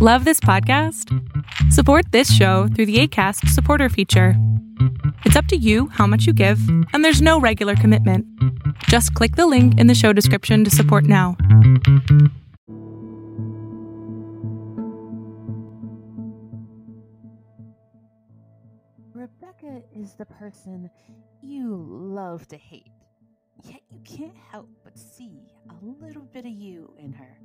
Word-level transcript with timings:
Love 0.00 0.24
this 0.24 0.38
podcast? 0.38 1.12
Support 1.72 2.12
this 2.12 2.32
show 2.32 2.68
through 2.68 2.86
the 2.86 3.00
ACAST 3.00 3.48
supporter 3.48 3.88
feature. 3.88 4.34
It's 5.24 5.34
up 5.34 5.46
to 5.46 5.56
you 5.56 5.88
how 5.88 6.06
much 6.06 6.24
you 6.24 6.32
give, 6.32 6.60
and 6.92 7.04
there's 7.04 7.20
no 7.20 7.40
regular 7.40 7.74
commitment. 7.74 8.24
Just 8.84 9.12
click 9.14 9.34
the 9.34 9.48
link 9.48 9.76
in 9.76 9.88
the 9.88 9.96
show 9.96 10.12
description 10.12 10.62
to 10.62 10.70
support 10.70 11.02
now. 11.02 11.36
Rebecca 19.12 19.82
is 19.92 20.14
the 20.14 20.26
person 20.26 20.88
you 21.42 21.74
love 21.90 22.46
to 22.46 22.56
hate, 22.56 22.92
yet 23.64 23.80
you 23.90 23.98
can't 24.04 24.36
help 24.52 24.68
but 24.84 24.96
see 24.96 25.40
a 25.70 25.74
little 25.84 26.22
bit 26.32 26.46
of 26.46 26.52
you 26.52 26.94
in 27.00 27.12
her. 27.14 27.40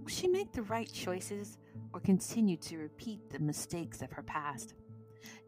Will 0.00 0.08
she 0.08 0.28
make 0.28 0.52
the 0.52 0.62
right 0.62 0.90
choices 0.90 1.58
or 1.92 2.00
continue 2.00 2.56
to 2.56 2.78
repeat 2.78 3.30
the 3.30 3.38
mistakes 3.38 4.02
of 4.02 4.10
her 4.12 4.22
past? 4.22 4.74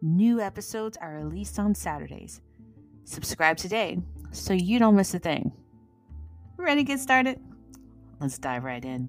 New 0.03 0.41
episodes 0.41 0.99
are 1.01 1.15
released 1.15 1.59
on 1.59 1.75
Saturdays. 1.75 2.41
Subscribe 3.05 3.57
today 3.57 3.99
so 4.31 4.53
you 4.53 4.79
don't 4.79 4.97
miss 4.97 5.15
a 5.15 5.19
thing. 5.19 5.53
Ready 6.57 6.83
to 6.83 6.85
get 6.85 7.01
started? 7.01 7.41
Let's 8.21 8.39
dive 8.39 8.65
right 8.65 8.85
in. 8.85 9.09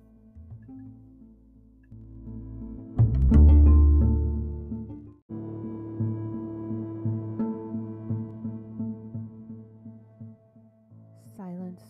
Silence 11.35 11.81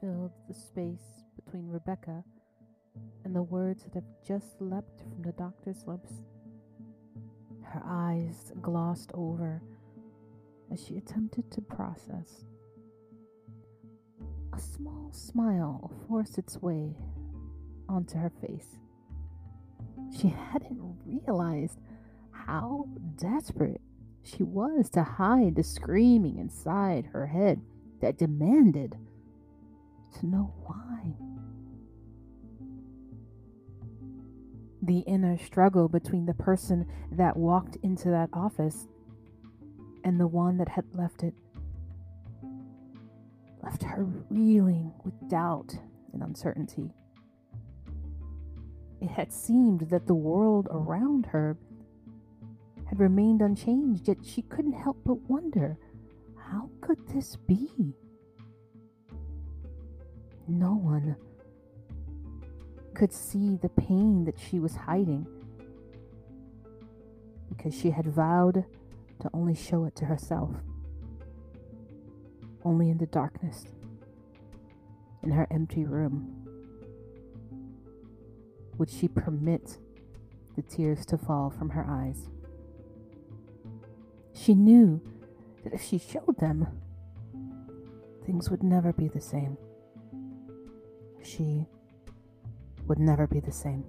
filled 0.00 0.32
the 0.48 0.54
space 0.54 1.15
between 1.56 1.70
Rebecca 1.70 2.22
and 3.24 3.34
the 3.34 3.42
words 3.42 3.84
that 3.84 3.94
have 3.94 4.04
just 4.26 4.60
leapt 4.60 5.00
from 5.00 5.22
the 5.22 5.32
doctor's 5.32 5.86
lips. 5.86 6.12
Her 7.62 7.82
eyes 7.84 8.52
glossed 8.60 9.10
over 9.14 9.62
as 10.72 10.84
she 10.84 10.96
attempted 10.96 11.50
to 11.52 11.60
process. 11.62 12.44
A 14.52 14.60
small 14.60 15.10
smile 15.12 15.90
forced 16.06 16.38
its 16.38 16.60
way 16.60 16.96
onto 17.88 18.18
her 18.18 18.32
face. 18.40 18.76
She 20.18 20.28
hadn't 20.28 20.78
realized 21.06 21.78
how 22.32 22.86
desperate 23.16 23.80
she 24.22 24.42
was 24.42 24.90
to 24.90 25.02
hide 25.02 25.56
the 25.56 25.62
screaming 25.62 26.38
inside 26.38 27.06
her 27.12 27.26
head 27.26 27.62
that 28.00 28.18
demanded 28.18 28.96
to 30.18 30.26
know 30.26 30.52
why. 30.64 31.14
The 34.82 35.00
inner 35.00 35.36
struggle 35.38 35.88
between 35.88 36.26
the 36.26 36.34
person 36.34 36.86
that 37.12 37.36
walked 37.36 37.76
into 37.82 38.08
that 38.10 38.30
office 38.32 38.86
and 40.04 40.20
the 40.20 40.26
one 40.26 40.58
that 40.58 40.68
had 40.68 40.84
left 40.94 41.22
it 41.22 41.34
left 43.62 43.82
her 43.82 44.04
reeling 44.30 44.92
with 45.04 45.28
doubt 45.28 45.76
and 46.12 46.22
uncertainty. 46.22 46.92
It 49.00 49.10
had 49.10 49.32
seemed 49.32 49.80
that 49.90 50.06
the 50.06 50.14
world 50.14 50.68
around 50.70 51.26
her 51.26 51.56
had 52.86 53.00
remained 53.00 53.42
unchanged, 53.42 54.06
yet 54.06 54.18
she 54.24 54.42
couldn't 54.42 54.72
help 54.72 54.98
but 55.04 55.28
wonder 55.28 55.76
how 56.36 56.70
could 56.80 57.06
this 57.08 57.34
be? 57.34 57.94
No 60.48 60.74
one 60.74 61.16
could 62.94 63.12
see 63.12 63.56
the 63.56 63.68
pain 63.68 64.24
that 64.24 64.38
she 64.38 64.58
was 64.58 64.74
hiding 64.74 65.26
because 67.48 67.74
she 67.78 67.90
had 67.90 68.06
vowed 68.06 68.64
to 69.20 69.30
only 69.32 69.54
show 69.54 69.84
it 69.84 69.96
to 69.96 70.04
herself. 70.04 70.50
Only 72.64 72.90
in 72.90 72.98
the 72.98 73.06
darkness, 73.06 73.64
in 75.22 75.30
her 75.30 75.46
empty 75.50 75.84
room, 75.84 76.46
would 78.78 78.90
she 78.90 79.08
permit 79.08 79.78
the 80.56 80.62
tears 80.62 81.04
to 81.06 81.18
fall 81.18 81.50
from 81.50 81.70
her 81.70 81.86
eyes. 81.88 82.28
She 84.32 84.54
knew 84.54 85.00
that 85.62 85.72
if 85.72 85.82
she 85.82 85.98
showed 85.98 86.38
them, 86.38 86.66
things 88.24 88.50
would 88.50 88.62
never 88.62 88.92
be 88.92 89.08
the 89.08 89.20
same. 89.20 89.56
She 91.26 91.66
would 92.86 93.00
never 93.00 93.26
be 93.26 93.40
the 93.40 93.50
same. 93.50 93.84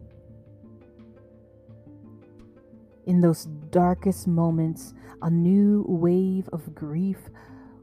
In 3.05 3.21
those 3.21 3.45
darkest 3.69 4.27
moments, 4.27 4.95
a 5.21 5.29
new 5.29 5.85
wave 5.87 6.49
of 6.51 6.73
grief 6.73 7.29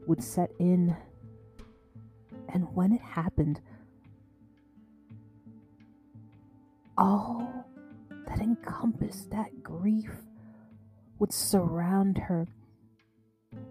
would 0.07 0.21
set 0.21 0.51
in. 0.59 0.95
And 2.49 2.67
when 2.75 2.91
it 2.91 3.01
happened, 3.01 3.61
all 6.97 7.65
that 8.27 8.39
encompassed 8.39 9.31
that 9.31 9.63
grief 9.63 10.11
would 11.17 11.31
surround 11.31 12.17
her 12.17 12.45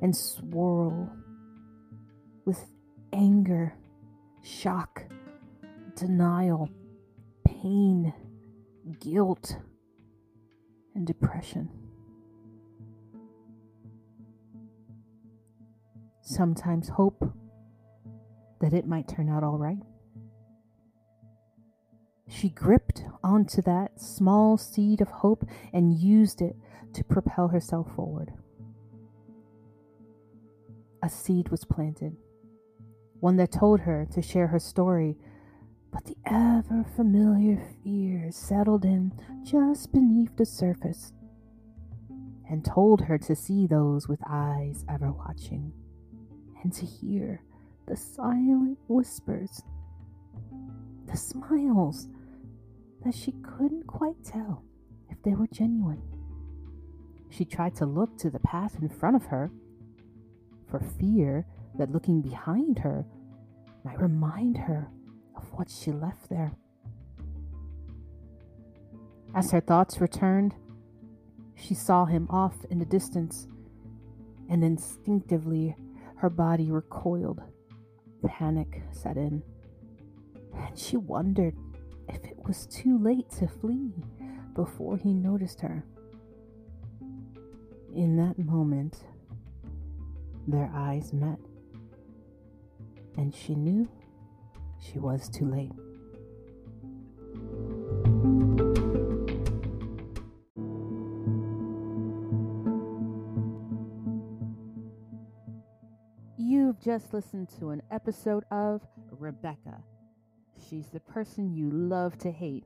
and 0.01 0.17
swirl 0.17 1.11
with 2.47 2.67
anger, 3.13 3.75
shock, 4.43 5.05
denial, 5.97 6.69
pain, 7.45 8.13
guilt, 9.01 9.57
and 10.95 11.07
depression. 11.07 11.71
Sometimes 16.21 16.89
hope 16.89 17.33
that 18.61 18.73
it 18.73 18.87
might 18.87 19.09
turn 19.09 19.29
out 19.29 19.45
all 19.45 19.59
right. 19.59 19.79
She 22.29 22.49
gripped 22.49 23.05
onto 23.23 23.63
that 23.63 24.01
small 24.01 24.57
seed 24.57 25.01
of 25.01 25.09
hope 25.09 25.45
and 25.73 25.95
used 25.95 26.41
it 26.41 26.57
to 26.95 27.05
propel 27.05 27.49
herself 27.49 27.95
forward. 27.95 28.33
A 31.03 31.09
seed 31.09 31.51
was 31.51 31.65
planted, 31.65 32.17
one 33.21 33.37
that 33.37 33.53
told 33.53 33.81
her 33.81 34.07
to 34.13 34.23
share 34.23 34.47
her 34.47 34.59
story, 34.59 35.17
but 35.95 36.05
the 36.07 36.17
ever 36.27 36.85
familiar 36.97 37.63
fear 37.85 38.29
settled 38.33 38.85
in 38.85 39.13
just 39.45 39.93
beneath 39.93 40.37
the 40.37 40.45
surface 40.45 41.13
and 42.51 42.65
told 42.65 43.03
her 43.03 43.17
to 43.17 43.37
see 43.37 43.69
those 43.69 44.09
with 44.09 44.19
eyes 44.29 44.85
ever 44.89 45.13
watching 45.13 45.73
and 46.65 46.73
to 46.73 46.85
hear 46.85 47.41
the 47.87 47.97
silent 47.97 48.77
whispers, 48.89 49.63
the 51.07 51.17
smiles 51.17 52.09
that 53.05 53.15
she 53.15 53.31
couldn't 53.45 53.87
quite 53.87 54.17
tell 54.25 54.65
if 55.11 55.23
they 55.23 55.35
were 55.35 55.47
genuine. 55.47 56.03
She 57.31 57.45
tried 57.45 57.77
to 57.77 57.87
look 57.87 58.19
to 58.19 58.31
the 58.31 58.41
path 58.41 58.77
in 58.83 58.89
front 58.89 59.15
of 59.15 59.27
her 59.27 59.49
for 60.69 60.81
fear 60.81 61.47
that 61.79 61.93
looking 61.93 62.21
behind 62.21 62.81
her 62.81 63.07
might 63.85 64.01
remind 64.01 64.57
her 64.57 64.89
of 65.37 65.53
what 65.53 65.71
she 65.71 65.91
left 65.93 66.29
there. 66.29 66.53
As 69.35 69.51
her 69.51 69.61
thoughts 69.61 70.01
returned, 70.01 70.55
she 71.57 71.75
saw 71.75 72.05
him 72.05 72.27
off 72.31 72.65
in 72.71 72.79
the 72.79 72.85
distance, 72.85 73.49
and 74.49 74.63
instinctively 74.63 75.77
her 76.17 76.31
body 76.31 76.71
recoiled. 76.71 77.43
Panic 78.27 78.83
set 78.91 79.17
in, 79.17 79.43
and 80.55 80.79
she 80.79 80.97
wondered 80.97 81.55
if 82.09 82.25
it 82.25 82.39
was 82.47 82.67
too 82.67 82.97
late 82.99 83.29
to 83.33 83.47
flee 83.47 83.93
before 84.55 84.97
he 84.97 85.13
noticed 85.13 85.61
her. 85.61 85.85
In 87.95 88.17
that 88.17 88.39
moment, 88.39 89.05
their 90.49 90.71
eyes 90.75 91.13
met, 91.13 91.39
and 93.17 93.35
she 93.35 93.55
knew 93.55 93.89
she 94.93 94.99
was 94.99 95.29
too 95.29 95.47
late. 95.47 95.71
You've 106.37 106.81
just 106.81 107.15
listened 107.15 107.49
to 107.59 107.71
an 107.71 107.83
episode 107.91 108.45
of 108.51 108.83
Rebecca. 109.11 109.83
She's 110.69 110.89
the 110.89 111.01
person 111.01 111.55
you 111.55 111.71
love 111.71 112.19
to 112.19 112.31
hate, 112.31 112.65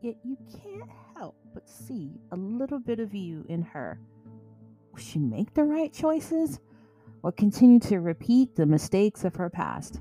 yet 0.00 0.16
you 0.24 0.36
can't 0.62 0.90
help 1.16 1.36
but 1.54 1.68
see 1.68 2.20
a 2.32 2.36
little 2.36 2.78
bit 2.78 3.00
of 3.00 3.14
you 3.14 3.44
in 3.48 3.62
her. 3.62 4.00
Will 4.90 4.98
she 4.98 5.18
make 5.18 5.54
the 5.54 5.64
right 5.64 5.92
choices 5.92 6.58
or 7.22 7.32
continue 7.32 7.80
to 7.80 8.00
repeat 8.00 8.56
the 8.56 8.66
mistakes 8.66 9.24
of 9.24 9.36
her 9.36 9.50
past? 9.50 10.00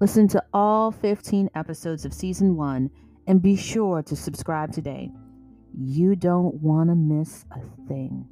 Listen 0.00 0.26
to 0.28 0.42
all 0.54 0.90
15 0.90 1.50
episodes 1.54 2.06
of 2.06 2.14
season 2.14 2.56
one 2.56 2.90
and 3.26 3.42
be 3.42 3.54
sure 3.54 4.02
to 4.02 4.16
subscribe 4.16 4.72
today. 4.72 5.10
You 5.78 6.16
don't 6.16 6.54
want 6.54 6.88
to 6.88 6.94
miss 6.94 7.44
a 7.50 7.60
thing. 7.86 8.26